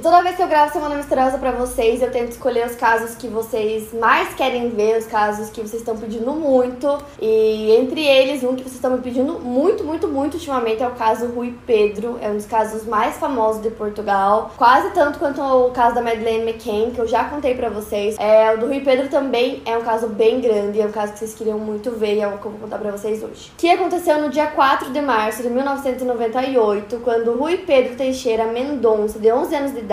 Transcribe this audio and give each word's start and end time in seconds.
E 0.00 0.02
toda 0.02 0.22
vez 0.22 0.34
que 0.34 0.42
eu 0.42 0.48
gravo 0.48 0.72
Semana 0.72 0.94
Misteriosa 0.94 1.36
pra 1.36 1.50
vocês, 1.50 2.00
eu 2.00 2.10
tento 2.10 2.30
escolher 2.30 2.64
os 2.64 2.74
casos 2.74 3.14
que 3.16 3.28
vocês 3.28 3.92
mais 3.92 4.32
querem 4.32 4.70
ver, 4.70 4.96
os 4.96 5.04
casos 5.04 5.50
que 5.50 5.60
vocês 5.60 5.82
estão 5.82 5.94
pedindo 5.94 6.32
muito. 6.32 6.96
E 7.20 7.70
entre 7.72 8.02
eles, 8.02 8.42
um 8.42 8.56
que 8.56 8.62
vocês 8.62 8.76
estão 8.76 8.92
me 8.92 9.02
pedindo 9.02 9.38
muito, 9.40 9.84
muito, 9.84 10.08
muito 10.08 10.38
ultimamente 10.38 10.82
é 10.82 10.88
o 10.88 10.92
caso 10.92 11.26
Rui 11.26 11.54
Pedro. 11.66 12.18
É 12.22 12.30
um 12.30 12.36
dos 12.36 12.46
casos 12.46 12.86
mais 12.86 13.18
famosos 13.18 13.60
de 13.60 13.68
Portugal. 13.68 14.50
Quase 14.56 14.88
tanto 14.94 15.18
quanto 15.18 15.42
o 15.42 15.70
caso 15.70 15.96
da 15.96 16.00
Madeleine 16.00 16.50
McCann, 16.50 16.92
que 16.92 16.98
eu 16.98 17.06
já 17.06 17.24
contei 17.24 17.54
pra 17.54 17.68
vocês. 17.68 18.16
É, 18.18 18.54
o 18.54 18.56
do 18.58 18.68
Rui 18.68 18.80
Pedro 18.80 19.08
também 19.08 19.60
é 19.66 19.76
um 19.76 19.82
caso 19.82 20.08
bem 20.08 20.40
grande, 20.40 20.80
é 20.80 20.86
um 20.86 20.92
caso 20.92 21.12
que 21.12 21.18
vocês 21.18 21.34
queriam 21.34 21.58
muito 21.58 21.90
ver 21.90 22.14
e 22.14 22.20
é 22.20 22.26
o 22.26 22.38
que 22.38 22.46
eu 22.46 22.52
vou 22.52 22.60
contar 22.60 22.78
pra 22.78 22.90
vocês 22.90 23.22
hoje. 23.22 23.52
Que 23.58 23.68
aconteceu 23.68 24.18
no 24.18 24.30
dia 24.30 24.46
4 24.46 24.94
de 24.94 25.00
março 25.02 25.42
de 25.42 25.50
1998, 25.50 27.00
quando 27.04 27.34
Rui 27.34 27.58
Pedro 27.58 27.96
Teixeira 27.96 28.46
Mendonça, 28.46 29.18
de 29.18 29.30
11 29.30 29.54
anos 29.54 29.74
de 29.74 29.89